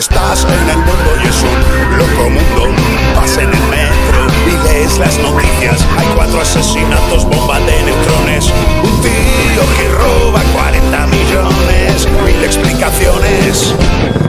[0.00, 2.74] Estás en el mundo y es un loco mundo.
[3.14, 5.86] Vas en el metro y lees las noticias.
[5.98, 8.50] Hay cuatro asesinatos, bomba de neutrones.
[8.82, 12.08] Un tío que roba 40 millones.
[12.24, 13.74] Mil explicaciones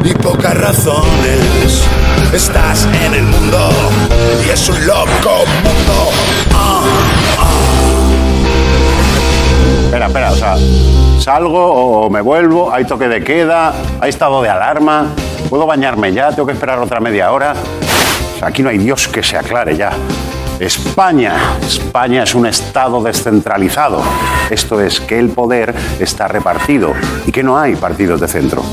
[0.03, 1.87] y pocas razones.
[2.33, 3.69] Estás en el mundo
[4.45, 6.09] y es un loco mundo.
[6.53, 6.83] Ah.
[9.85, 10.57] Espera, espera, o sea,
[11.21, 15.07] salgo o me vuelvo, hay toque de queda, hay estado de alarma,
[15.51, 17.53] puedo bañarme ya, tengo que esperar otra media hora.
[18.41, 19.91] Aquí no hay Dios que se aclare ya.
[20.61, 21.35] España.
[21.61, 24.01] España es un Estado descentralizado.
[24.49, 26.93] Esto es que el poder está repartido
[27.27, 28.63] y que no hay partidos de centro.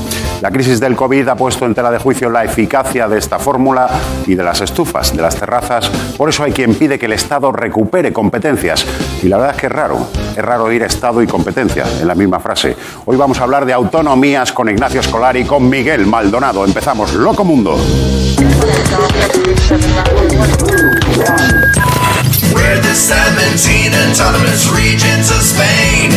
[0.41, 3.89] La crisis del COVID ha puesto en tela de juicio la eficacia de esta fórmula
[4.25, 5.89] y de las estufas, de las terrazas.
[6.15, 8.85] Por eso hay quien pide que el Estado recupere competencias.
[9.21, 10.07] Y la verdad es que es raro.
[10.37, 12.73] Es raro oír Estado y competencia en la misma frase.
[13.05, 16.63] Hoy vamos a hablar de autonomías con Ignacio Escolar y con Miguel Maldonado.
[16.63, 17.77] Empezamos Loco Mundo.
[22.69, 26.13] We're the 17 autonomous regions of Spain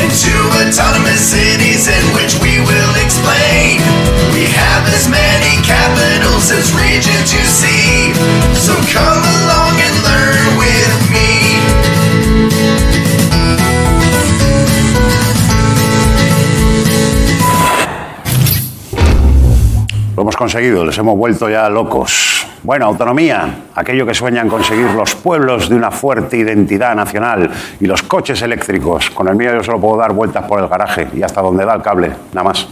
[0.00, 3.84] and two autonomous cities in which we will explain.
[4.32, 8.16] We have as many capitals as regions you see.
[8.56, 11.28] So come along and learn with me.
[20.16, 22.39] Lo hemos conseguido, les hemos vuelto ya locos.
[22.62, 28.02] Bueno, autonomía, aquello que sueñan conseguir los pueblos de una fuerte identidad nacional y los
[28.02, 29.08] coches eléctricos.
[29.10, 31.74] Con el mío yo solo puedo dar vueltas por el garaje y hasta donde da
[31.74, 32.68] el cable, nada más.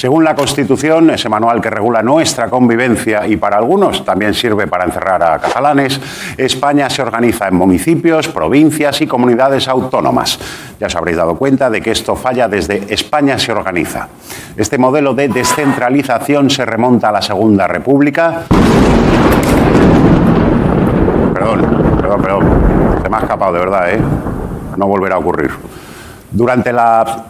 [0.00, 4.86] Según la Constitución, ese manual que regula nuestra convivencia y para algunos también sirve para
[4.86, 6.00] encerrar a catalanes,
[6.38, 10.38] España se organiza en municipios, provincias y comunidades autónomas.
[10.80, 14.08] Ya os habréis dado cuenta de que esto falla desde España se organiza.
[14.56, 18.44] Este modelo de descentralización se remonta a la Segunda República.
[21.34, 21.60] Perdón,
[22.00, 23.02] perdón, perdón.
[23.02, 24.00] Se me ha escapado de verdad, ¿eh?
[24.78, 25.50] No volverá a ocurrir.
[26.32, 27.26] Durante la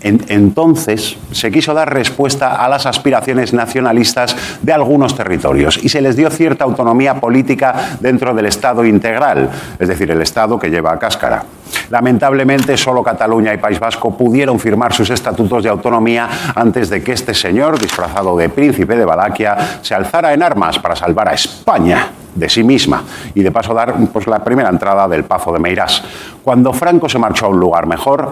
[0.00, 6.00] en- entonces se quiso dar respuesta a las aspiraciones nacionalistas de algunos territorios y se
[6.00, 10.92] les dio cierta autonomía política dentro del Estado integral, es decir, el Estado que lleva
[10.92, 11.42] a cáscara.
[11.90, 17.12] Lamentablemente, solo Cataluña y País Vasco pudieron firmar sus estatutos de autonomía antes de que
[17.12, 22.08] este señor, disfrazado de príncipe de Valaquia, se alzara en armas para salvar a España
[22.34, 23.02] de sí misma
[23.34, 26.02] y de paso dar pues, la primera entrada del Pazo de Meirás.
[26.44, 28.30] Cuando Franco se marchó a un lugar mejor,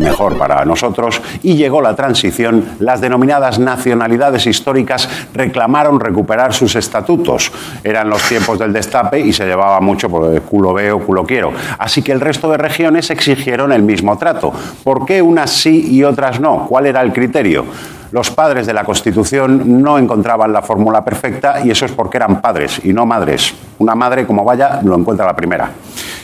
[0.00, 7.52] mejor para nosotros, y llegó la transición, las denominadas nacionalidades históricas reclamaron recuperar sus estatutos.
[7.84, 11.52] Eran los tiempos del destape y se llevaba mucho por el culo veo, culo quiero.
[11.78, 14.52] Así que el resto de regiones exigieron el mismo trato.
[14.84, 16.66] ¿Por qué unas sí y otras no?
[16.68, 17.64] ¿Cuál era el criterio?
[18.12, 22.40] Los padres de la Constitución no encontraban la fórmula perfecta y eso es porque eran
[22.40, 23.54] padres y no madres.
[23.78, 25.70] Una madre, como vaya, lo encuentra la primera.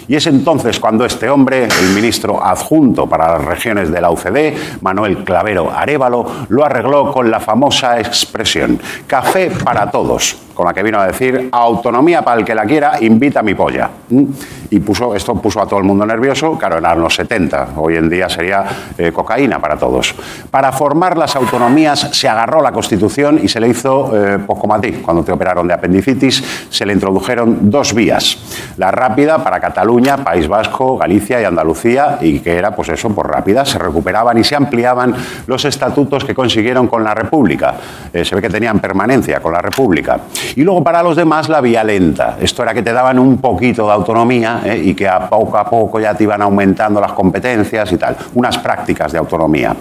[0.08, 4.80] Y es entonces cuando este hombre, el ministro adjunto para las regiones de la UCD,
[4.80, 10.82] Manuel Clavero Arevalo, lo arregló con la famosa expresión café para todos, con la que
[10.82, 13.90] vino a decir autonomía para el que la quiera, invita a mi polla.
[14.08, 14.24] ¿Mm?
[14.70, 18.08] Y puso, esto puso a todo el mundo nervioso, claro, eran los 70, hoy en
[18.08, 18.64] día sería
[18.98, 20.14] eh, cocaína para todos.
[20.50, 24.38] Para formar las autonomías se agarró la Constitución y se le hizo, eh,
[24.80, 28.38] ti, cuando te operaron de apendicitis, se le introdujeron dos vías.
[28.76, 33.30] La rápida para Cataluña, País Vasco, Galicia y Andalucía, y que era, pues eso, por
[33.30, 35.14] rápida, se recuperaban y se ampliaban
[35.46, 37.74] los estatutos que consiguieron con la República.
[38.12, 40.20] Eh, se ve que tenían permanencia con la República.
[40.54, 42.36] Y luego para los demás la vía lenta.
[42.40, 44.82] Esto era que te daban un poquito de autonomía ¿eh?
[44.84, 48.16] y que a poco a poco ya te iban aumentando las competencias y tal.
[48.34, 49.74] Unas prácticas de autonomía.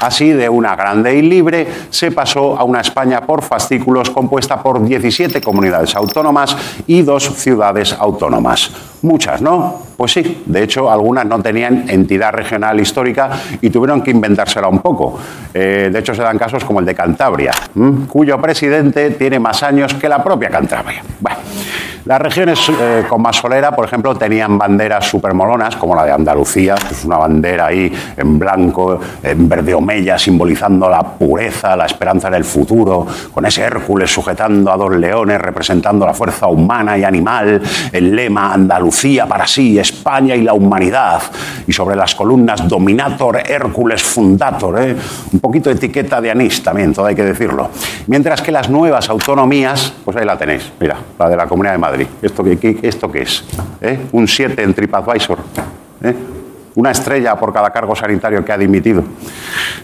[0.00, 4.82] Así, de una grande y libre, se pasó a una España por fascículos compuesta por
[4.84, 6.56] 17 comunidades autónomas
[6.86, 8.91] y dos ciudades autónomas.
[9.02, 9.82] Muchas, ¿no?
[9.96, 13.30] Pues sí, de hecho algunas no tenían entidad regional histórica
[13.60, 15.18] y tuvieron que inventársela un poco.
[15.52, 17.52] Eh, de hecho se dan casos como el de Cantabria,
[18.08, 21.02] cuyo presidente tiene más años que la propia Cantabria.
[21.20, 21.38] Bueno,
[22.04, 26.74] las regiones eh, con más solera, por ejemplo, tenían banderas supermolonas, como la de Andalucía,
[26.74, 32.26] que es una bandera ahí en blanco, en verde omella, simbolizando la pureza, la esperanza
[32.26, 37.04] en el futuro, con ese Hércules sujetando a dos leones, representando la fuerza humana y
[37.04, 37.62] animal,
[37.92, 41.22] el lema Andalucía para sí, España y la humanidad,
[41.66, 44.96] y sobre las columnas Dominator, Hércules Fundator, ¿eh?
[45.32, 47.70] un poquito de etiqueta de anís también, todo hay que decirlo.
[48.06, 51.78] Mientras que las nuevas autonomías, pues ahí la tenéis, mira, la de la Comunidad de
[51.78, 52.06] Madrid.
[52.20, 53.44] ¿Esto qué, esto qué es?
[53.80, 53.98] ¿Eh?
[54.12, 55.38] Un 7 en TripAdvisor.
[56.02, 56.14] ¿Eh?
[56.74, 59.02] Una estrella por cada cargo sanitario que ha dimitido.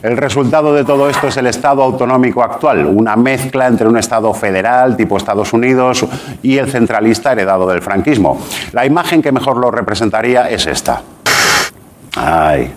[0.02, 4.32] El resultado de todo esto es el Estado autonómico actual, una mezcla entre un Estado
[4.34, 6.06] federal tipo Estados Unidos
[6.42, 8.40] y el centralista heredado del franquismo.
[8.72, 11.02] La imagen que mejor lo representaría es esta.
[12.16, 12.72] Ay.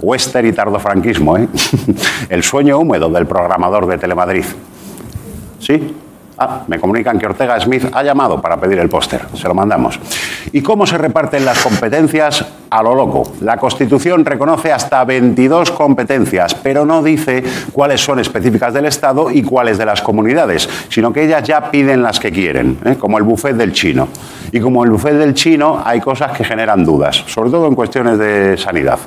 [0.00, 1.48] Wester y tardofranquismo, ¿eh?
[2.28, 4.44] El sueño húmedo del programador de Telemadrid.
[5.58, 5.94] ¿Sí?
[6.38, 9.22] Ah, me comunican que Ortega Smith ha llamado para pedir el póster.
[9.34, 9.98] Se lo mandamos.
[10.52, 12.44] ¿Y cómo se reparten las competencias?
[12.68, 13.22] A lo loco.
[13.40, 19.42] La Constitución reconoce hasta 22 competencias, pero no dice cuáles son específicas del Estado y
[19.42, 22.96] cuáles de las comunidades, sino que ellas ya piden las que quieren, ¿eh?
[22.98, 24.08] como el buffet del chino.
[24.52, 28.18] Y como el buffet del chino, hay cosas que generan dudas, sobre todo en cuestiones
[28.18, 28.98] de sanidad.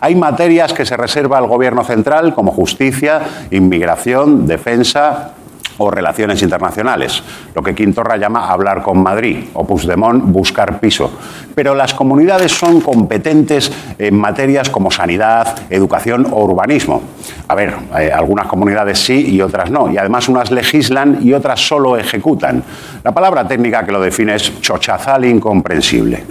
[0.00, 5.32] Hay materias que se reserva al Gobierno central, como justicia, inmigración, defensa,
[5.82, 7.22] o relaciones internacionales,
[7.54, 11.10] lo que Quintorra llama hablar con Madrid, o Puigdemont buscar piso.
[11.54, 17.02] Pero las comunidades son competentes en materias como sanidad, educación o urbanismo.
[17.48, 21.60] A ver, eh, algunas comunidades sí y otras no, y además unas legislan y otras
[21.60, 22.62] solo ejecutan.
[23.02, 26.24] La palabra técnica que lo define es chochazal incomprensible.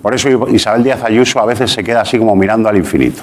[0.00, 3.22] Por eso Isabel Díaz Ayuso a veces se queda así como mirando al infinito.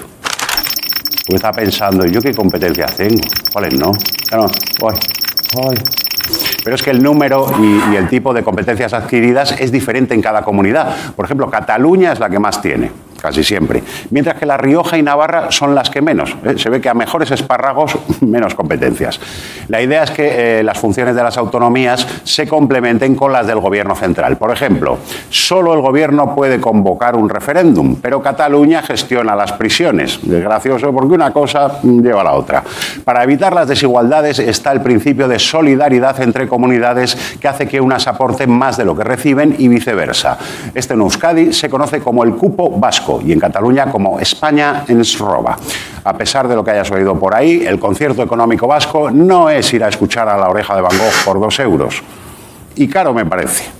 [1.26, 3.20] Porque está pensando, ¿yo qué competencias tengo?
[3.52, 3.90] ¿Cuáles no?
[4.28, 4.46] Claro,
[4.78, 4.94] voy,
[5.54, 5.74] voy.
[6.62, 10.42] Pero es que el número y, el tipo de competencias adquiridas es diferente en cada
[10.42, 11.12] comunidad.
[11.14, 13.82] Por ejemplo, Cataluña es la que más tiene casi siempre.
[14.10, 16.36] Mientras que La Rioja y Navarra son las que menos.
[16.44, 16.54] ¿eh?
[16.58, 19.18] Se ve que a mejores espárragos, menos competencias.
[19.66, 23.58] La idea es que eh, las funciones de las autonomías se complementen con las del
[23.58, 24.36] Gobierno central.
[24.36, 30.20] Por ejemplo, solo el Gobierno puede convocar un referéndum, pero Cataluña gestiona las prisiones.
[30.22, 32.62] Es gracioso porque una cosa lleva a la otra.
[33.04, 38.06] Para evitar las desigualdades está el principio de solidaridad entre comunidades que hace que unas
[38.06, 40.38] aporten más de lo que reciben y viceversa.
[40.74, 45.18] Este en Euskadi se conoce como el cupo vasco y en Cataluña como España ens
[45.18, 45.56] roba.
[46.04, 49.72] A pesar de lo que hayas oído por ahí, el concierto económico vasco no es
[49.72, 52.02] ir a escuchar a la oreja de Van Gogh por dos euros.
[52.74, 53.75] Y caro me parece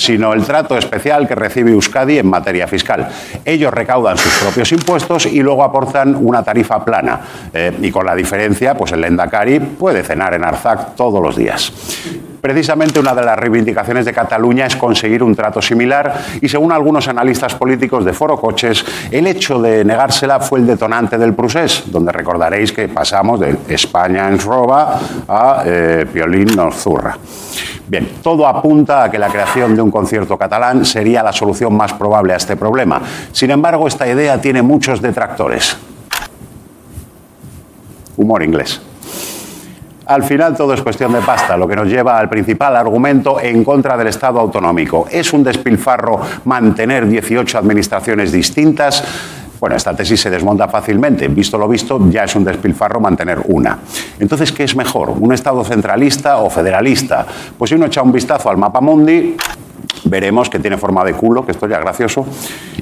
[0.00, 3.06] sino el trato especial que recibe Euskadi en materia fiscal.
[3.44, 7.20] Ellos recaudan sus propios impuestos y luego aportan una tarifa plana.
[7.52, 11.70] Eh, y con la diferencia, pues el Endacari puede cenar en Arzac todos los días.
[12.40, 17.06] Precisamente una de las reivindicaciones de Cataluña es conseguir un trato similar y según algunos
[17.06, 22.10] analistas políticos de Foro Coches, el hecho de negársela fue el detonante del procés, donde
[22.12, 24.98] recordaréis que pasamos de España en roba
[25.28, 27.18] a eh, Piolín zurra.
[27.90, 31.92] Bien, todo apunta a que la creación de un concierto catalán sería la solución más
[31.92, 33.02] probable a este problema.
[33.32, 35.76] Sin embargo, esta idea tiene muchos detractores.
[38.16, 38.80] Humor inglés.
[40.06, 43.64] Al final todo es cuestión de pasta, lo que nos lleva al principal argumento en
[43.64, 45.08] contra del Estado autonómico.
[45.10, 49.02] ¿Es un despilfarro mantener 18 administraciones distintas?
[49.60, 51.28] Bueno, esta tesis se desmonta fácilmente.
[51.28, 53.78] Visto lo visto, ya es un despilfarro mantener una.
[54.18, 55.10] Entonces, ¿qué es mejor?
[55.10, 57.26] ¿Un Estado centralista o federalista?
[57.58, 59.36] Pues si uno echa un vistazo al mapa mundi,
[60.04, 62.24] veremos que tiene forma de culo, que esto ya es gracioso,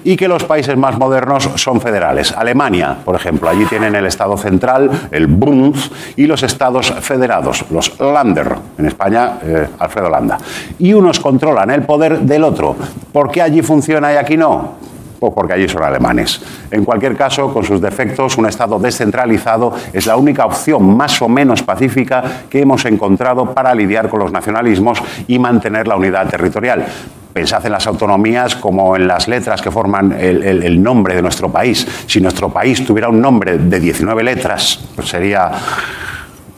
[0.04, 2.32] y que los países más modernos son federales.
[2.32, 5.74] Alemania, por ejemplo, allí tienen el Estado central, el Bund,
[6.14, 10.38] y los estados federados, los Länder, en España, eh, Alfredo Landa.
[10.78, 12.76] Y unos controlan el poder del otro.
[13.12, 14.87] ¿Por qué allí funciona y aquí no?
[15.18, 16.40] Pues porque allí son alemanes.
[16.70, 21.28] En cualquier caso, con sus defectos, un Estado descentralizado es la única opción más o
[21.28, 26.86] menos pacífica que hemos encontrado para lidiar con los nacionalismos y mantener la unidad territorial.
[27.32, 31.22] Pensad en las autonomías como en las letras que forman el, el, el, nombre de
[31.22, 31.86] nuestro país.
[32.06, 35.50] Si nuestro país tuviera un nombre de 19 letras, pues sería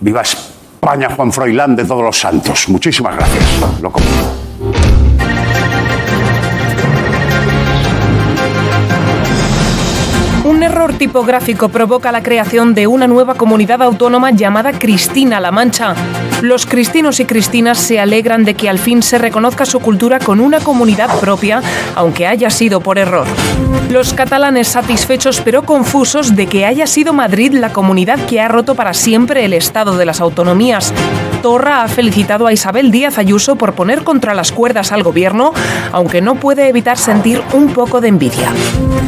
[0.01, 2.69] Viva España, Juan Froilán de todos los santos.
[2.69, 3.83] Muchísimas gracias.
[3.83, 3.93] Lo
[10.61, 15.95] Un error tipográfico provoca la creación de una nueva comunidad autónoma llamada Cristina-La Mancha.
[16.43, 20.41] Los cristinos y cristinas se alegran de que al fin se reconozca su cultura con
[20.41, 21.63] una comunidad propia,
[21.95, 23.27] aunque haya sido por error.
[23.91, 28.75] Los catalanes satisfechos pero confusos de que haya sido Madrid la comunidad que ha roto
[28.75, 30.95] para siempre el estado de las autonomías.
[31.43, 35.53] Torra ha felicitado a Isabel Díaz Ayuso por poner contra las cuerdas al gobierno,
[35.93, 38.53] aunque no puede evitar sentir un poco de envidia.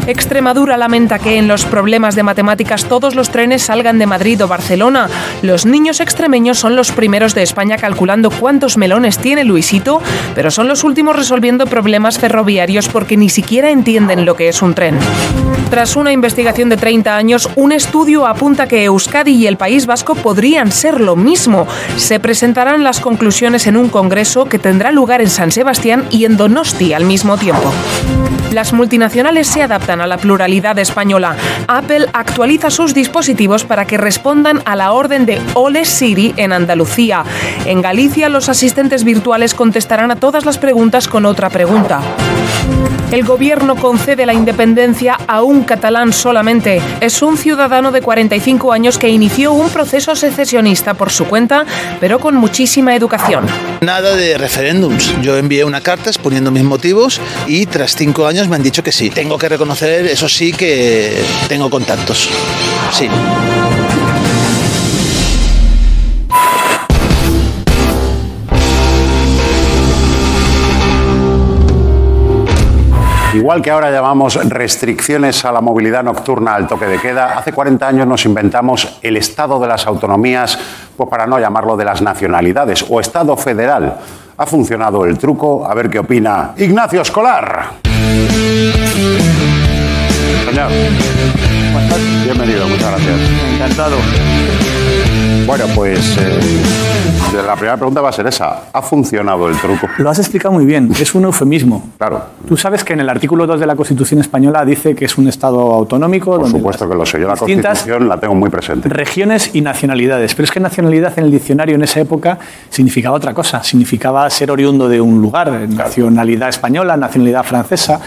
[0.06, 4.48] Extremadura lamenta que en los problemas de matemáticas todos los trenes salgan de Madrid o
[4.48, 5.08] Barcelona.
[5.42, 10.02] Los niños extremeños son los primeros de España calculando cuántos melones tiene Luisito,
[10.34, 14.74] pero son los últimos resolviendo problemas ferroviarios porque ni siquiera entienden lo que es un
[14.74, 14.98] tren.
[15.70, 20.16] Tras una investigación de 30 años, un estudio apunta que Euskadi y el País Vasco
[20.16, 21.68] podrían ser lo mismo.
[21.96, 26.36] Se presentarán las conclusiones en un congreso que tendrá lugar en San Sebastián y en
[26.36, 27.72] Donosti al mismo tiempo.
[28.52, 31.36] Las multinacionales se adaptan a la pluralidad española.
[31.68, 37.24] Apple actualiza sus dispositivos para que respondan a la orden de Ole Siri en Andalucía.
[37.64, 42.02] En Galicia, los asistentes virtuales contestarán a todas las preguntas con otra pregunta.
[43.12, 46.80] El gobierno concede la independencia a un catalán solamente.
[47.00, 51.66] Es un ciudadano de 45 años que inició un proceso secesionista por su cuenta,
[52.00, 53.44] pero con muchísima educación.
[53.82, 55.14] Nada de referéndums.
[55.20, 58.92] Yo envié una carta exponiendo mis motivos y tras cinco años me han dicho que
[58.92, 59.10] sí.
[59.10, 62.30] Tengo que reconocer, eso sí, que tengo contactos.
[62.92, 63.08] Sí.
[73.34, 77.88] Igual que ahora llamamos restricciones a la movilidad nocturna al toque de queda, hace 40
[77.88, 80.58] años nos inventamos el Estado de las autonomías,
[80.96, 83.96] pues para no llamarlo de las nacionalidades, o Estado federal.
[84.36, 87.91] Ha funcionado el truco, a ver qué opina Ignacio Escolar.
[90.44, 90.70] Señor.
[92.24, 93.18] Bienvenido, muchas gracias.
[93.54, 93.96] Encantado.
[95.46, 96.40] Bueno, pues eh,
[97.46, 98.64] la primera pregunta va a ser esa.
[98.72, 99.88] ¿Ha funcionado el truco?
[99.98, 100.90] Lo has explicado muy bien.
[101.00, 101.90] Es un eufemismo.
[101.98, 102.22] Claro.
[102.46, 105.28] Tú sabes que en el artículo 2 de la Constitución española dice que es un
[105.28, 106.32] Estado autonómico.
[106.32, 107.20] Por donde supuesto que lo sé.
[107.20, 108.88] Yo la Constitución la tengo muy presente.
[108.88, 110.34] Regiones y nacionalidades.
[110.34, 113.62] Pero es que nacionalidad en el diccionario en esa época significaba otra cosa.
[113.62, 115.50] Significaba ser oriundo de un lugar.
[115.68, 118.00] Nacionalidad española, nacionalidad francesa.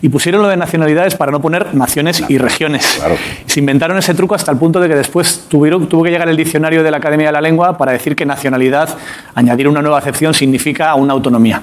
[0.00, 2.96] Y pusieron lo de nacionalidades para no poner naciones y regiones.
[2.98, 3.16] Claro.
[3.46, 6.36] Se inventaron ese truco hasta el punto de que después tuvieron, tuvo que llegar el
[6.36, 8.88] diccionario de la Academia de la Lengua para decir que nacionalidad,
[9.34, 11.62] añadir una nueva acepción, significa una autonomía.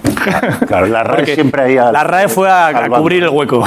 [0.67, 3.63] Claro, la RAE Porque siempre ahí al- La RAE fue a, cubrir el hueco.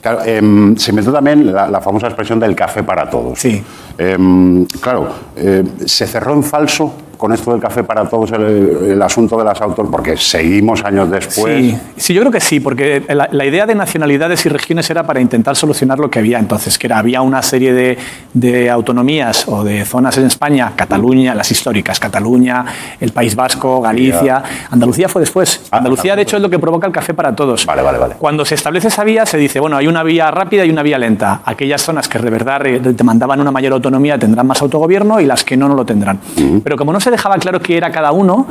[0.00, 3.38] Claro, em, se inventó también la, la famosa expresión del café para todos.
[3.38, 3.62] Sí.
[3.98, 8.42] Em, claro, eh, se cerró en falso con esto del café para todos el,
[8.90, 11.58] el asunto de las autos, porque seguimos años después.
[11.58, 15.04] Sí, sí, yo creo que sí, porque la, la idea de nacionalidades y regiones era
[15.04, 17.98] para intentar solucionar lo que había entonces, que era, había una serie de,
[18.32, 22.64] de autonomías o de zonas en España, Cataluña, las históricas, Cataluña,
[23.00, 25.62] el País Vasco, Galicia, Andalucía fue después.
[25.70, 27.66] Ah, Andalucía, de hecho, es lo que provoca el café para todos.
[27.66, 28.14] Vale, vale, vale.
[28.18, 30.98] Cuando se establece esa vía, se dice, bueno, hay una vía rápida y una vía
[30.98, 31.40] lenta.
[31.44, 35.56] Aquellas zonas que de verdad demandaban una mayor autonomía tendrán más autogobierno y las que
[35.56, 36.18] no, no lo tendrán.
[36.62, 38.48] Pero como no se dejaba claro qué era cada uno,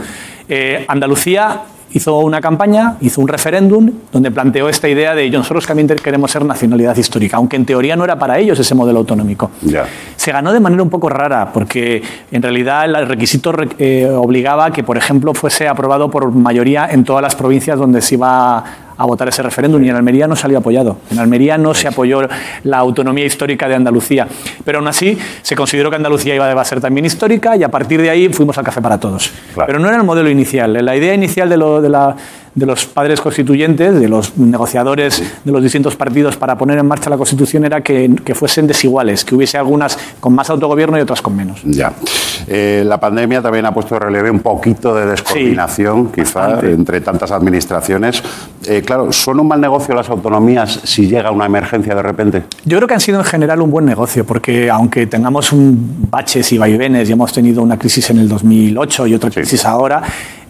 [0.48, 5.66] eh, Andalucía hizo una campaña, hizo un referéndum donde planteó esta idea de "Yo, nosotros
[5.66, 9.52] también queremos ser nacionalidad histórica, aunque en teoría no era para ellos ese modelo autonómico.
[10.16, 14.72] Se ganó de manera un poco rara, porque en realidad el requisito re- eh, obligaba
[14.72, 18.64] que, por ejemplo, fuese aprobado por mayoría en todas las provincias donde se iba
[18.98, 20.98] a votar ese referéndum y en Almería no salió apoyado.
[21.12, 22.22] En Almería no se apoyó
[22.64, 24.28] la autonomía histórica de Andalucía.
[24.64, 28.02] Pero aún así se consideró que Andalucía iba a ser también histórica y a partir
[28.02, 29.32] de ahí fuimos al café para todos.
[29.54, 29.68] Claro.
[29.68, 30.74] Pero no era el modelo inicial.
[30.86, 32.16] La idea inicial de, lo- de la-
[32.56, 37.10] de los padres constituyentes, de los negociadores de los distintos partidos para poner en marcha
[37.10, 41.22] la Constitución era que, que fuesen desiguales, que hubiese algunas con más autogobierno y otras
[41.22, 41.62] con menos.
[41.66, 41.94] Ya.
[42.48, 46.72] Eh, la pandemia también ha puesto de relieve un poquito de descoordinación, quizá, bastante.
[46.72, 48.24] entre tantas administraciones.
[48.66, 52.44] Eh, claro, ¿son un mal negocio las autonomías si llega una emergencia de repente?
[52.64, 56.52] Yo creo que han sido en general un buen negocio, porque aunque tengamos un baches
[56.52, 60.02] y vaivenes y hemos tenido una crisis en el 2008 y otra crisis ahora,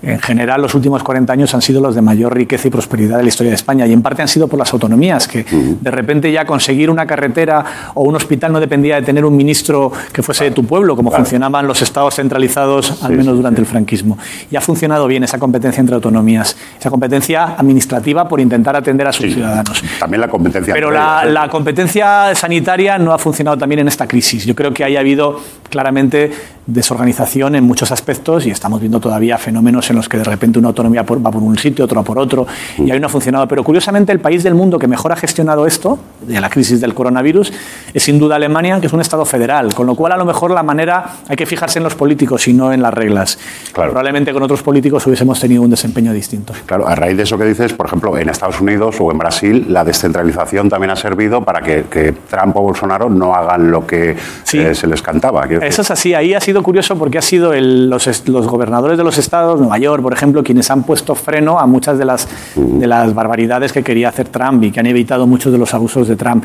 [0.06, 3.24] en general los últimos 40 años han sido los de mayor riqueza y prosperidad de
[3.24, 6.32] la historia de España y en parte han sido por las autonomías, que de repente
[6.32, 10.46] ya conseguir una carretera o un hospital no dependía de tener un ministro que fuese
[10.46, 14.18] de tu pueblo, como funcionaban los estados centralizados, al menos durante el franquismo.
[14.52, 19.12] Y ha funcionado bien esa competencia entre autonomías, esa competencia administrativa por intentar atender a
[19.12, 19.84] sus ciudadanos.
[20.00, 20.74] También la competencia.
[20.74, 21.32] Pero la, ¿eh?
[21.32, 24.46] la competencia sanitaria no ha funcionado también en esta crisis.
[24.46, 26.32] Yo creo que haya habido claramente
[26.68, 30.70] desorganización en muchos aspectos y estamos viendo todavía fenómenos en los que de repente una
[30.70, 32.46] autonomía va por un sitio, otra por otro
[32.78, 33.48] y ahí no ha funcionado.
[33.48, 36.94] Pero curiosamente el país del mundo que mejor ha gestionado esto, de la crisis del
[36.94, 37.54] coronavirus,
[37.94, 40.52] es sin duda Alemania, que es un Estado federal, con lo cual a lo mejor
[40.52, 43.38] la manera hay que fijarse en los políticos y no en las reglas.
[43.74, 43.92] Claro.
[43.92, 46.54] Probablemente con otros políticos hubiésemos tenido un desempeño distinto.
[46.66, 49.66] Claro, a raíz de eso que dices, por ejemplo, en Estados Unidos o en Brasil,
[49.70, 54.16] la descentralización también ha servido para que, que Trump o Bolsonaro no hagan lo que
[54.44, 54.60] Sí.
[54.60, 55.46] eh, se les cantaba.
[55.46, 59.04] Eso es así, ahí ha sido curioso porque ha sido el- los, los gobernadores de
[59.04, 62.88] los estados, Nueva York, por ejemplo, quienes han puesto freno a muchas de las, de
[62.88, 66.16] las barbaridades que quería hacer Trump y que han evitado muchos de los abusos de
[66.16, 66.44] Trump.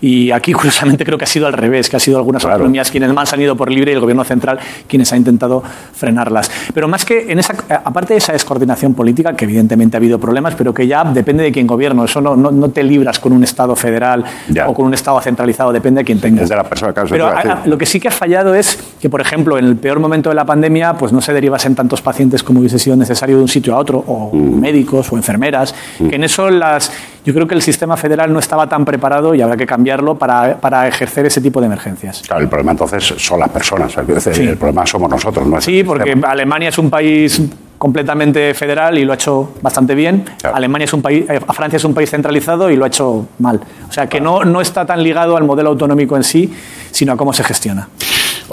[0.00, 2.54] Y aquí, curiosamente, creo que ha sido al revés, que ha sido algunas Claro.
[2.54, 5.62] autonomías quienes más han ido por libre y el gobierno central quienes ha intentado
[5.94, 6.50] frenarlas.
[6.74, 7.54] Pero más que en esa,
[7.84, 11.52] aparte de esa descoordinación política, que evidentemente ha habido problemas, pero que ya depende de
[11.52, 14.68] quién gobierno, eso no, no, no te libras con un Estado federal Ya.
[14.68, 16.44] o con un Estado centralizado, depende de quién tengas.
[16.44, 18.78] Es de la persona, claro, Pero a a- lo que sí que ha fallado es
[19.00, 21.74] que, por ejemplo, ejemplo, en el peor momento de la pandemia, pues no se derivasen
[21.74, 25.74] tantos pacientes como hubiese sido necesario de un sitio a otro, o médicos o enfermeras,
[25.98, 26.92] que en eso las,
[27.24, 30.58] yo creo que el sistema federal no estaba tan preparado y habrá que cambiarlo para,
[30.58, 32.22] para ejercer ese tipo de emergencias.
[32.26, 33.96] Claro, el problema entonces son las personas.
[33.96, 34.42] es decir, Sí.
[34.42, 35.46] El problema somos nosotros.
[35.46, 36.16] No Sí, porque.
[36.22, 37.40] Alemania es un país
[37.82, 40.24] completamente federal y lo ha hecho bastante bien.
[40.40, 40.54] Claro.
[40.54, 43.60] Alemania es un país, eh, Francia es un país centralizado y lo ha hecho mal.
[43.88, 46.52] O sea que no, no está tan ligado al modelo autonómico en sí,
[46.92, 47.88] sino a cómo se gestiona.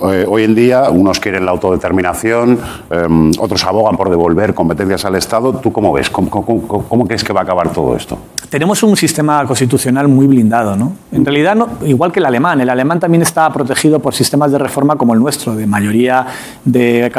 [0.03, 2.57] Eh, Hoy en día, unos quieren la autodeterminación,
[2.91, 5.53] eh, otros abogan por devolver competencias al Estado.
[5.53, 6.09] ¿Tú cómo ves?
[6.09, 8.17] ¿Cómo, cómo- cómo- cómo crees que va a acabar todo esto?
[8.49, 10.93] Tenemos un sistema constitucional muy blindado, ¿no?
[11.11, 14.57] En realidad, no- igual que el alemán, el alemán también está protegido por sistemas de
[14.57, 16.25] reforma como el nuestro, de mayoría
[16.65, 17.11] de,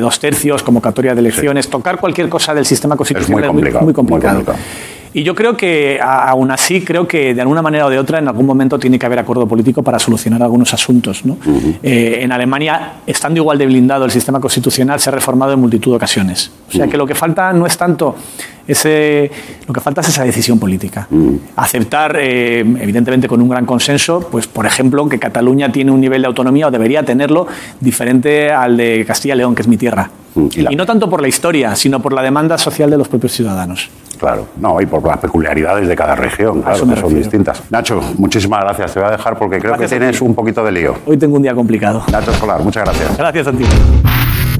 [0.00, 1.68] dos tercios, convocatoria de elecciones.
[1.68, 4.34] Tocar cualquier cosa del sistema constitucional es muy complicado, muy muy complicado.
[4.44, 4.58] complicado.
[5.14, 8.28] Y yo creo que, aún así, creo que de alguna manera o de otra, en
[8.28, 11.24] algún momento tiene que haber acuerdo político para solucionar algunos asuntos.
[11.26, 11.36] ¿no?
[11.82, 15.90] Eh, en Alemania, estando igual de blindado el sistema constitucional, se ha reformado en multitud
[15.92, 16.50] de ocasiones.
[16.68, 18.14] O sea que lo que falta no es tanto
[18.66, 19.30] ese,
[19.66, 21.06] lo que falta es esa decisión política.
[21.56, 26.22] Aceptar, eh, evidentemente con un gran consenso, pues por ejemplo, que Cataluña tiene un nivel
[26.22, 27.46] de autonomía o debería tenerlo
[27.80, 30.10] diferente al de Castilla y León, que es mi tierra.
[30.34, 32.96] Mm, y la- Y no tanto por la historia, sino por la demanda social de
[32.96, 33.90] los propios ciudadanos.
[34.22, 37.60] Claro, no, y por las peculiaridades de cada región, claro, que son distintas.
[37.70, 38.94] Nacho, muchísimas gracias.
[38.94, 40.24] Te voy a dejar porque creo Gracias que tienes ti.
[40.24, 40.94] un poquito de lío.
[41.06, 42.04] Hoy tengo un día complicado.
[42.12, 43.18] Nacho Escolar, muchas gracias.
[43.18, 43.64] Gracias a ti.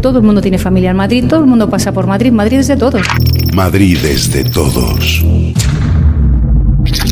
[0.00, 2.33] Todo el mundo tiene familia en Madrid, todo el mundo pasa por Madrid.
[2.33, 3.07] Madrid es de todos.
[3.54, 5.25] Madrid es de todos.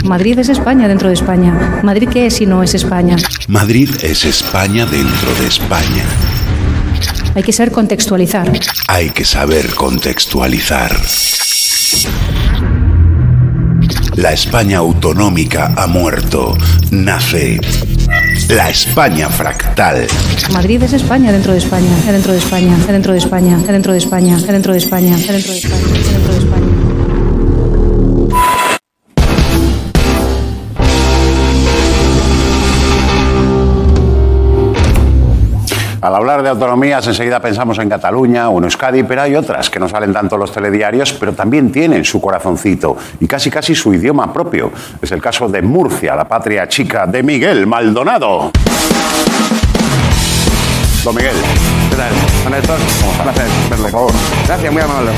[0.04, 1.78] Madrid es España dentro de España.
[1.84, 3.14] Madrid qué es si no es España.
[3.46, 6.04] Madrid es España dentro de España.
[7.36, 8.50] Hay que saber contextualizar.
[8.88, 10.90] Hay que saber contextualizar.
[14.20, 16.54] La España autonómica ha muerto.
[16.90, 17.58] Nace
[18.50, 20.06] la España fractal.
[20.52, 24.36] Madrid es España dentro de España, dentro de España, dentro de España, dentro de España,
[24.36, 26.09] dentro de España, dentro de España.
[36.00, 39.78] Al hablar de autonomías, enseguida pensamos en Cataluña o en Euskadi, pero hay otras que
[39.78, 44.32] no salen tanto los telediarios, pero también tienen su corazoncito y casi casi su idioma
[44.32, 44.72] propio.
[45.02, 48.50] Es el caso de Murcia, la patria chica de Miguel Maldonado.
[51.04, 51.36] Don Miguel,
[51.90, 52.12] ¿Qué tal?
[52.44, 54.12] Don Héctor, un placer por favor.
[54.46, 55.10] Gracias, muy amable.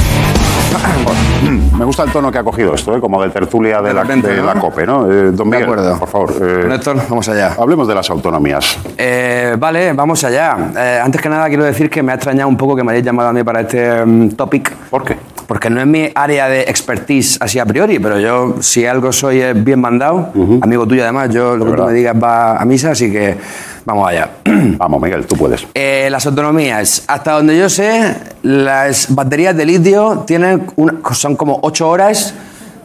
[1.76, 3.00] Me gusta el tono que ha cogido esto, ¿eh?
[3.00, 4.46] como de tertulia de la, repente, de ¿no?
[4.46, 5.10] la COPE, ¿no?
[5.10, 5.98] Eh, don De Miguel, acuerdo.
[5.98, 6.30] por favor.
[6.40, 7.54] eh, Don Héctor, vamos allá.
[7.58, 8.78] hablemos de las autonomías.
[8.96, 10.56] Eh, vale, vamos allá.
[10.76, 13.04] Eh, antes que nada quiero decir que me ha extrañado un poco que me hayáis
[13.04, 14.70] llamado a mí para este mm, topic.
[14.90, 15.16] ¿Por qué?
[15.46, 19.40] Porque no es mi área de expertise así a priori, pero yo si algo soy
[19.40, 20.30] es bien mandado,
[20.62, 23.36] amigo tuyo además, yo lo que tú me digas va a misa, así que
[23.84, 24.28] vamos allá.
[24.78, 25.66] Vamos, Miguel, tú puedes.
[25.74, 27.04] Eh, las autonomías.
[27.08, 32.34] Hasta donde yo sé, las baterías de litio tienen una- son como 8 horas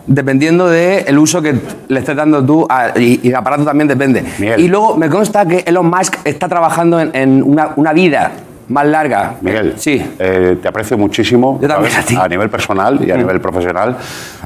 [0.05, 1.55] dependiendo del uso que
[1.89, 4.23] le estés dando tú a- y, y el aparato también depende.
[4.39, 4.59] Miguel.
[4.61, 8.31] Y luego me consta que Elon Musk está trabajando en, en una, una vida
[8.69, 9.35] más larga.
[9.41, 10.03] Miguel, Sí.
[10.19, 12.17] eh, te aprecio muchísimo Yo también ¿sabes?
[12.17, 12.29] a ti.
[12.29, 13.95] nivel personal y a nivel profesional.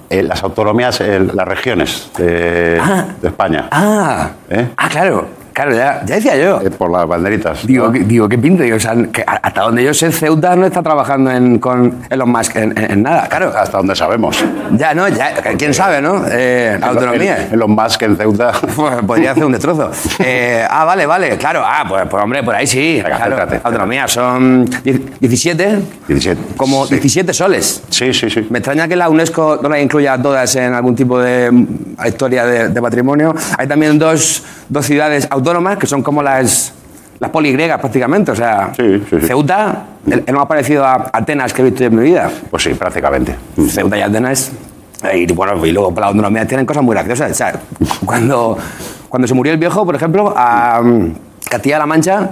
[0.10, 3.05] Eh, las autonomías, eh, las regiones de, Ah.
[3.21, 4.67] de España, Ah, ¿Eh?
[4.77, 5.27] ah claro.
[5.53, 6.61] Claro, ya, ya decía yo.
[6.61, 7.65] eh, por las banderitas.
[7.67, 7.91] Digo, ¿no?
[7.91, 8.63] que- digo, ¿qué pinta?
[8.63, 12.29] Digo, o sea, que hasta donde yo sé, Ceuta no está trabajando en, con Elon
[12.31, 13.51] Musk en, en- en nada, claro.
[13.55, 14.43] Hasta donde sabemos.
[14.77, 16.23] Ya, no, ya, quién sabe, ¿no?
[16.29, 17.49] Eh, autonomía.
[17.53, 18.51] Los más que en Ceuta.
[18.75, 19.91] Pues podría hacer un destrozo.
[20.19, 21.61] Eh, ah, vale, vale, claro.
[21.63, 23.01] Ah, pues, pues, hombre, por ahí sí.
[23.03, 23.37] Venga, claro.
[23.37, 23.61] céntrate.
[23.63, 26.41] Autonomía, son die- 17, 17.
[26.57, 26.95] como Sí.
[26.95, 27.83] 17 soles.
[27.89, 28.47] Sí, sí, sí.
[28.49, 31.51] Me extraña que la UNESCO no las incluya todas en algún tipo de
[32.07, 33.35] historia de, de patrimonio.
[33.57, 36.73] Hay también dos, dos ciudades autónomas que son como las,
[37.19, 38.32] las poligriegas prácticamente.
[38.32, 39.27] O sea, Sí, sí, sí.
[39.27, 42.30] Ceuta, el, el más parecido a Atenas que he visto en mi vida.
[42.49, 43.36] Pues sí, prácticamente.
[43.69, 44.51] Ceuta y Atenas.
[45.04, 47.32] eh, Y bueno, y luego para la autonomía tienen cosas muy graciosas.
[47.32, 47.54] O sea,
[48.06, 48.58] cuando,
[49.10, 51.13] cuando se murió el viejo, por ejemplo, a mm,
[51.49, 52.30] Castilla-La Mancha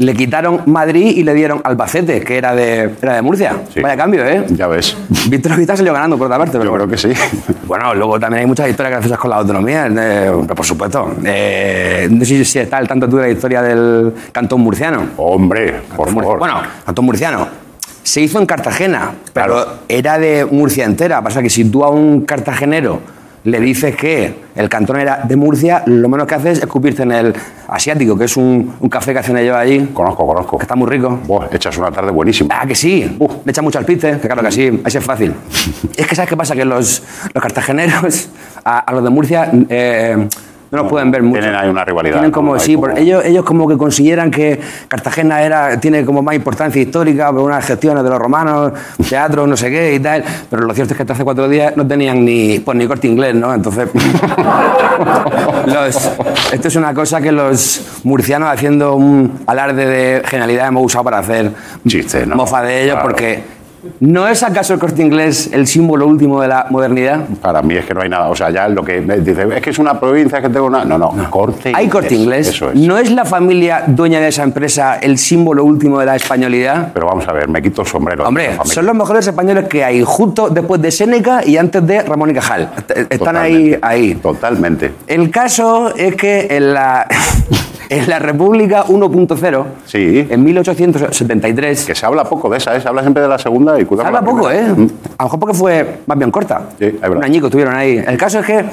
[0.00, 3.56] le quitaron Madrid y le dieron Albacete, que era de, era de Murcia.
[3.72, 3.80] Sí.
[3.80, 4.46] Vaya cambio, ¿eh?
[4.48, 4.96] Ya ves.
[5.28, 6.52] Víctor Vita salió ganando por otra parte.
[6.58, 7.12] Pero Yo creo que sí.
[7.66, 11.14] Bueno, luego también hay muchas historias graciosas con la autonomía, eh, por supuesto.
[11.24, 15.02] Eh, no sé si está al tanto tú de la historia del cantón murciano.
[15.18, 16.38] Hombre, por favor.
[16.38, 17.46] Bueno, Cantón Murciano.
[18.02, 19.70] Se hizo en Cartagena, pero Claro.
[19.86, 21.22] era de Murcia entera.
[21.22, 23.00] Pasa que si tú a un cartagenero
[23.44, 27.12] le dices que el cantón era de Murcia, lo menos que haces es escupirte en
[27.12, 27.34] el
[27.68, 30.58] asiático, que es un, un café que hacen ellos allí, Conozco, conozco.
[30.58, 31.18] que está muy rico.
[31.26, 32.54] Buah, echas una tarde buenísima.
[32.60, 33.16] Ah, que sí.
[33.44, 34.66] Le echan mucho al piste, que claro que sí.
[34.84, 35.34] Ahí sí es fácil.
[35.96, 36.54] es que, ¿sabes qué pasa?
[36.54, 38.28] Que los, los cartageneros,
[38.64, 40.28] a, a los de Murcia, eh,
[40.70, 41.40] no los pueden ver mucho.
[41.40, 42.14] Tienen ahí una rivalidad.
[42.16, 46.34] Tienen como, sí, como- ellos, ellos como que consideran que Cartagena era, tiene como más
[46.34, 48.72] importancia histórica por unas gestiones de los romanos,
[49.08, 51.76] teatro, no sé qué y tal, pero lo cierto es que hasta hace cuatro días
[51.76, 53.52] no tenían ni, pues, ni corte inglés, ¿no?
[53.52, 53.88] Entonces,
[55.66, 56.10] los-
[56.52, 61.18] esto es una cosa que los murcianos haciendo un alarde de genialidad hemos usado para
[61.18, 61.50] hacer
[61.86, 62.36] Chiste, ¿no?
[62.36, 63.08] mofa de ellos, Claro.
[63.08, 63.42] porque
[64.00, 67.20] ¿no es acaso el corte inglés el símbolo último de la modernidad?
[67.40, 68.28] Para mí es que no hay nada.
[68.28, 70.84] O sea, ya lo que me dice, es que es una provincia que tengo una.
[70.84, 72.48] No, no, corte Hay corte inglés.
[72.48, 72.76] Eso es.
[72.76, 76.90] ¿No es la familia dueña de esa empresa el símbolo último de la españolidad?
[76.92, 78.24] Pero vamos a ver, me quito el sombrero.
[78.26, 82.30] Hombre, son los mejores españoles que hay, justo después de Séneca y antes de Ramón
[82.30, 82.70] y Cajal.
[82.94, 84.14] Est- Están ahí, ahí.
[84.16, 84.92] Totalmente.
[85.06, 87.06] El caso es que en la,
[87.90, 90.26] en la República 1.0, Sí.
[90.30, 92.80] en 1873, Que se habla poco de esa, ¿eh?
[92.80, 94.62] Se habla siempre de la segunda y cuidado se habla la poco, ¿eh?
[94.62, 94.86] Mm.
[95.18, 96.62] A lo mejor porque fue más bien corta.
[96.78, 97.16] Sí, es verdad.
[97.18, 98.02] Un añico estuvieron ahí.
[98.06, 98.64] El caso es que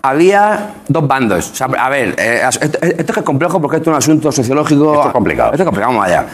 [0.00, 1.50] había dos bandos.
[1.50, 4.94] O sea, a ver, eh, esto, esto es complejo porque esto es un asunto sociológico.
[4.94, 5.50] Esto es complicado.
[5.52, 6.26] Esto es complicado, vamos allá.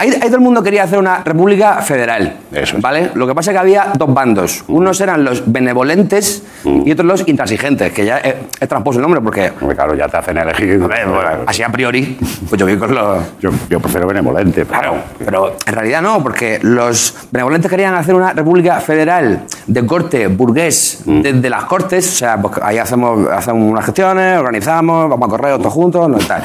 [0.00, 2.36] Ahí, ahí todo el mundo quería hacer una república federal.
[2.52, 2.82] Eso es.
[2.82, 3.10] ¿Vale?
[3.14, 4.64] Lo que pasa es que había dos bandos.
[4.68, 6.82] Unos eran los benevolentes Mm.
[6.86, 9.52] y otros los intransigentes, que ya es, es tramposo el nombre porque.
[9.60, 10.78] Hombre, claro, ya te hacen elegir.
[10.80, 13.38] bueno, así a priori, pues yo voy con los.
[13.40, 14.64] yo, yo prefiero benevolente.
[14.66, 19.86] pero- Claro, pero en realidad no, porque los benevolentes querían hacer una república federal de
[19.86, 21.20] corte burgués Mm.
[21.22, 25.58] desde las cortes, o sea, pues ahí hacemos, hacemos unas gestiones, organizamos, vamos a correo
[25.58, 26.42] todos juntos, no tal.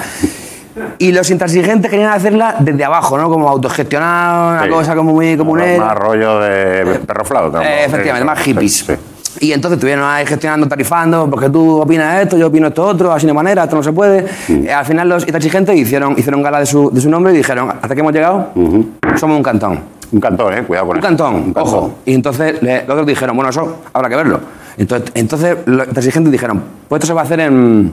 [0.97, 3.29] Y los intransigentes querían hacerla desde abajo, ¿no?
[3.29, 4.69] Como autogestionado, una Sí.
[4.69, 5.85] cosa como muy comunera.
[5.85, 7.63] Más rollo de perro flauta.
[7.63, 8.77] Eh, efectivamente, más Sí, hippies.
[8.85, 8.93] sí.
[9.41, 13.27] Y entonces estuvieron ahí gestionando, tarifando, porque tú opinas esto, yo opino esto otro, así
[13.27, 14.25] hay manera, esto no se puede.
[14.47, 14.65] Mm.
[14.67, 17.69] Eh, al final los intransigentes hicieron, hicieron gala de su, de su nombre y dijeron,
[17.69, 18.49] hasta que hemos llegado,
[19.17, 19.79] somos un cantón.
[20.11, 20.63] Un cantón, ¿eh?
[20.63, 21.07] Cuidado con Un eso.
[21.07, 21.95] cantón, ojo.
[22.05, 24.39] Y entonces le- los otros dijeron, bueno, eso habrá que verlo.
[24.77, 27.91] Entonces, entonces los intransigentes dijeron, pues esto se va a hacer en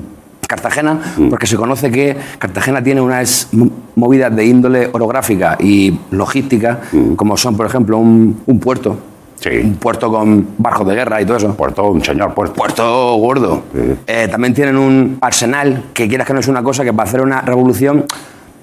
[0.54, 1.28] Cartagena, Mm.
[1.30, 6.80] porque se conoce que Cartagena tiene unas mo- movidas de índole orográfica y logística,
[7.16, 8.90] como son, por ejemplo, un, un puerto.
[8.92, 8.96] Mm.
[9.42, 9.48] Sí.
[9.64, 11.54] Un puerto con barcos de guerra y todo eso.
[11.56, 12.54] Puerto, un señor puerto.
[12.54, 13.62] Puerto gordo.
[13.74, 13.94] Sí.
[14.06, 17.20] Eh, también tienen un arsenal, que quieras que no es una cosa que para hacer
[17.22, 18.04] una revolución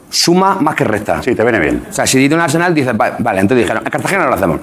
[0.10, 1.22] suma más que resta.
[1.22, 1.84] Sí, te viene bien.
[1.90, 4.60] O sea, si dice un arsenal, dices, "Va- vale, entonces dijeron, en Cartagena lo hacemos.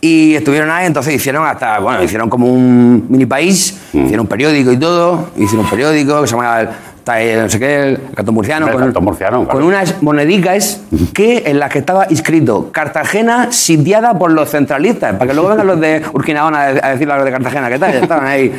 [0.00, 4.04] Y estuvieron ahí, entonces hicieron hasta, bueno, hicieron como un mini país, Mm.
[4.04, 6.68] hicieron un periódico y todo, hicieron un periódico que se llama el,
[7.04, 9.58] está ahí, no sé qué, el Cantón Murciano, El con, Cantón Murciano, claro.
[9.58, 10.80] con unas monedicas
[11.12, 15.66] que en las que estaba inscrito Cartagena sitiada por los centralistas, para que luego vengan
[15.66, 17.94] los de Urquinaona a a decirle a los de Cartagena, ¿qué tal?
[17.94, 18.52] Estaban ahí.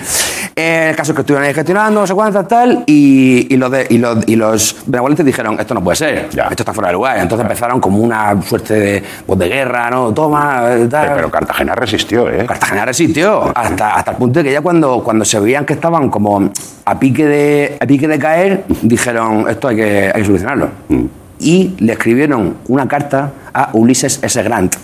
[0.55, 3.69] Eh, el caso es que estuvieron ahí gestionando, no sé cuántas, tal, y, y los,
[3.71, 6.43] de, y, los, y los benevolentes dijeron, esto no puede ser, Ya.
[6.43, 7.17] esto está fuera de lugar.
[7.17, 10.13] Entonces empezaron como una suerte de, pues, de guerra, ¿no?
[10.13, 11.13] Toma, eh, tal.
[11.15, 12.45] Pero Cartagena resistió, ¿eh?
[12.45, 16.10] Cartagena resistió hasta, hasta el punto de que ya cuando, cuando se veían que estaban
[16.10, 16.49] como
[16.86, 18.34] a pique de, a pique de caer,
[18.81, 20.69] dijeron, esto hay que, hay que solucionarlo.
[21.39, 24.41] Y le escribieron una carta a Ulises S.
[24.43, 24.75] Grant,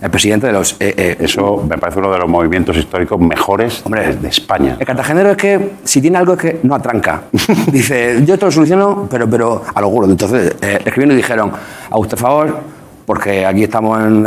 [0.00, 0.72] el presidente de los...
[0.80, 4.14] eh, eh, Eso me parece uno de los movimientos históricos mejores Hombre.
[4.14, 4.76] de España.
[4.78, 7.22] el cartagenero es que si tiene algo es que no atranca.
[7.72, 10.10] Dice, yo esto lo soluciono, pero, pero a lo gordo.
[10.10, 11.52] Entonces eh, le escribieron y dijeron,
[11.90, 12.60] a usted favor,
[13.08, 14.26] porque aquí estamos en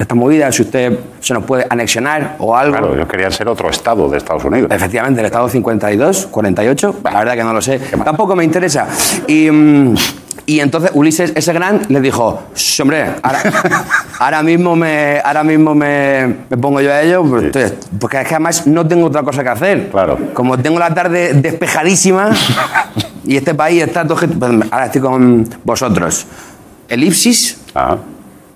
[0.00, 2.76] esta, movida, si usted se nos puede anexionar o algo.
[2.76, 4.70] Claro, ellos querían ser otro estado de Estados Unidos.
[4.70, 8.86] Efectivamente, el estado 52, 48, la verdad que no lo sé, tampoco me interesa.
[9.26, 9.94] Y, mm,
[10.44, 11.50] y entonces Ulises S.
[11.54, 13.40] Grant les dijo, "Sí, hombre, ahora,
[14.18, 18.34] ahora mismo, me, ahora mismo me, me pongo yo a ello, pues, porque es que
[18.34, 19.88] además no tengo otra cosa que hacer.
[19.88, 20.18] Claro.
[20.34, 22.28] Como tengo la tarde despejadísima
[23.24, 24.18] y este país está todo...
[24.18, 26.26] pues, ahora estoy con vosotros.
[26.90, 27.96] Elipsis, Ah,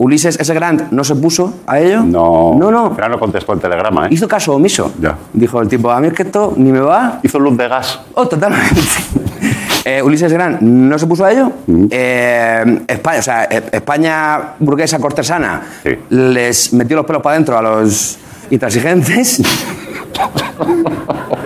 [0.02, 0.52] Ulises S.
[0.52, 2.02] Grant no se puso a ello.
[2.02, 2.56] no.
[2.58, 2.92] No, no.
[2.96, 4.08] Pero no contestó el telegrama, ¿eh?
[4.10, 4.92] Hizo caso omiso.
[5.00, 5.16] Ya.
[5.32, 7.20] Dijo el tipo, a mí es que esto ni me va.
[7.22, 8.00] Hizo luz de gas.
[8.14, 8.80] Oh, totalmente.
[9.84, 11.50] Eh, Ulises Gran no se puso a ello.
[11.90, 15.90] Eh, España, o sea, eh, España burguesa cortesana Sí.
[16.10, 18.16] les metió los pelos para adentro a los
[18.48, 19.42] intransigentes.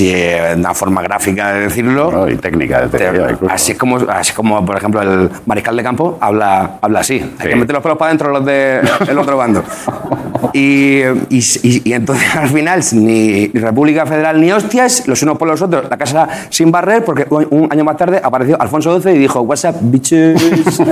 [0.00, 2.10] Eh, una forma gráfica de decirlo.
[2.10, 2.28] ¿no?
[2.28, 3.52] Y técnica de incluso.
[3.54, 7.14] Así es, como, así como, por ejemplo, el mariscal de campo habla, habla así.
[7.38, 7.48] Hay Sí.
[7.48, 9.62] que meter los pelos para adentro los del otro bando.
[10.52, 15.48] Y, y, y- y entonces al final ni República Federal ni hostias, los unos por
[15.48, 19.12] los otros, la casa sin barrer, porque un, un año más tarde apareció Alfonso XII
[19.14, 20.40] y dijo, what's up, bitches?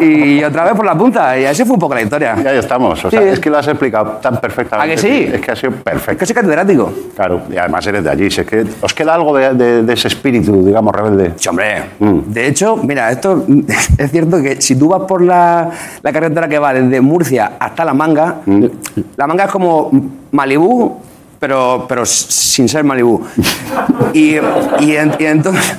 [0.00, 2.36] y otra vez por la punta, y así fue un poco la historia.
[2.42, 3.04] Y ahí estamos.
[3.04, 3.28] O sea, Sí.
[3.28, 4.92] es que lo has explicado tan perfectamente.
[4.92, 5.28] ¿A que sí?
[5.32, 6.18] Es que ha sido Es perfecto.
[6.20, 6.92] que soy catedrático.
[7.16, 8.30] Claro, y además eres de allí.
[8.30, 11.32] Si es que os queda algo de, de- de ese espíritu, digamos, rebelde.
[11.36, 11.82] Sí, hombre.
[11.98, 12.18] Mm.
[12.26, 13.44] De hecho, mira, esto
[13.98, 15.70] es cierto que si tú vas por la,
[16.02, 18.36] la carretera que va desde Murcia hasta La Manga,
[19.16, 19.90] La Manga es como
[20.32, 21.00] Malibú
[21.40, 23.24] pero, pero sin ser Malibú.
[24.12, 24.34] Y,
[24.80, 25.72] y en- y entonces,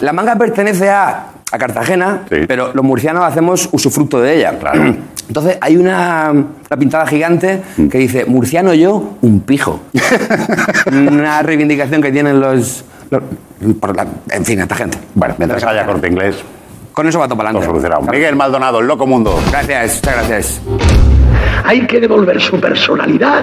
[0.00, 2.36] la manga pertenece a, a Cartagena, Sí.
[2.48, 4.54] pero los murcianos hacemos usufructo de ella.
[5.28, 9.78] Entonces hay una, una pintada gigante que dice, murciano yo, un pijo.
[10.90, 12.82] una reivindicación que tienen los...
[13.10, 13.22] los-
[13.78, 14.96] por la- en fin, esta gente.
[15.14, 16.36] Bueno, mientras haya corte inglés,
[16.94, 18.10] Con eso va todo para adelante.
[18.10, 19.38] Miguel Maldonado, el loco mundo.
[19.50, 20.60] Gracias, muchas gracias.
[21.64, 23.42] Hay que devolver su personalidad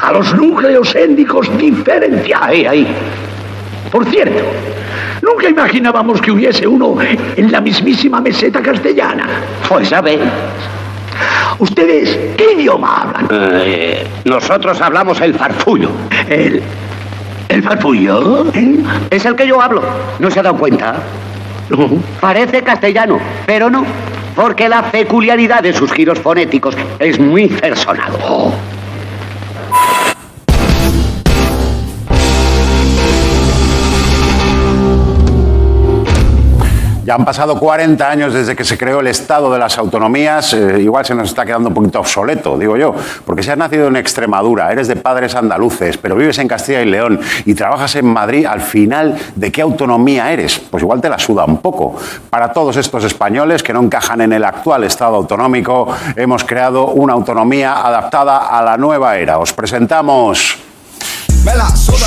[0.00, 2.48] a los núcleos étnicos diferenciados.
[2.48, 2.86] Ahí, ahí.
[3.90, 4.42] Por cierto,
[5.22, 6.96] nunca imaginábamos que hubiese uno
[7.36, 9.26] en la mismísima meseta castellana.
[9.68, 10.20] Pues a ver.
[11.58, 13.28] ¿Ustedes qué idioma hablan?
[13.30, 15.90] Eh, nosotros hablamos el farfullo.
[16.28, 16.62] El.
[17.48, 18.46] ¿El farfullo?
[18.52, 18.78] ¿Eh?
[19.10, 19.82] Es el que yo hablo.
[20.18, 20.96] ¿No se ha dado cuenta?
[22.20, 23.84] Parece castellano, pero no.
[24.34, 28.12] Porque la peculiaridad de sus giros fonéticos es muy personal.
[28.22, 28.52] Oh.
[37.04, 40.54] Ya han pasado 40 años desde que se creó el Estado de las Autonomías.
[40.54, 42.94] eh, igual se nos está quedando un poquito obsoleto, digo yo,
[43.26, 46.86] porque si has nacido en Extremadura, eres de padres andaluces, pero vives en Castilla y
[46.86, 50.58] León y trabajas en Madrid, al final, ¿de qué autonomía eres?
[50.58, 51.94] Pues igual te la suda un poco.
[52.30, 57.12] Para todos estos españoles que no encajan en el actual Estado autonómico, hemos creado una
[57.12, 59.38] autonomía adaptada a la nueva era.
[59.38, 60.58] Os presentamos...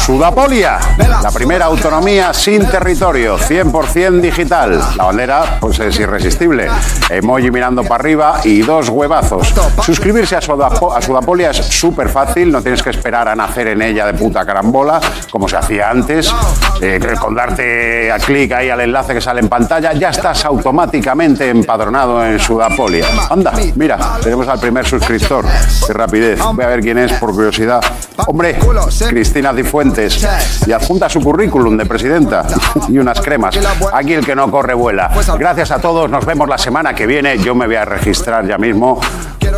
[0.05, 0.79] Sudapolia,
[1.21, 4.79] la primera autonomía sin territorio, 100% digital.
[4.97, 6.67] La bandera pues es irresistible.
[7.09, 9.53] Emoji mirando para arriba y dos huevazos.
[9.83, 13.81] Suscribirse a, Sudapo- a Sudapolia es súper fácil, no tienes que esperar a nacer en
[13.81, 14.99] ella de puta carambola,
[15.31, 16.33] como se hacía antes.
[16.81, 21.49] Eh, con darte a clic ahí al enlace que sale en pantalla, ya estás automáticamente
[21.49, 23.05] empadronado en Sudapolia.
[23.29, 25.45] Anda, mira, tenemos al primer suscriptor.
[25.85, 26.39] Qué rapidez.
[26.53, 27.81] Voy a ver quién es por curiosidad.
[28.27, 28.57] Hombre,
[29.27, 30.25] Cristina Cifuentes.
[30.65, 32.45] Y adjunta su currículum de presidenta
[32.87, 33.59] y unas cremas.
[33.91, 35.11] Aquí el que no corre vuela.
[35.37, 37.37] Gracias a todos, nos vemos la semana que viene.
[37.37, 39.01] Yo me voy a registrar ya mismo.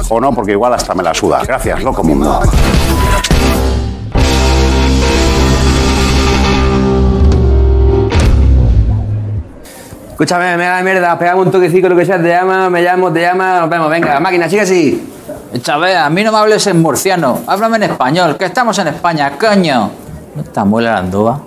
[0.09, 1.43] O no, porque igual hasta me la suda.
[1.45, 2.41] Gracias, loco mundo.
[10.09, 13.21] Escúchame, me da mierda, pegame un toquecito, lo que sea, te llama, me llamo, te
[13.21, 15.18] llama, nos vemos, venga, máquina, sigue así.
[15.57, 19.31] Chávez, a mí no me hables en murciano, háblame en español, que estamos en España,
[19.39, 19.89] coño.
[20.35, 21.41] ¿No está muy la?